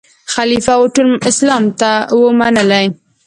[0.33, 2.85] خلیفه وو ټول اسلام ته وو منلی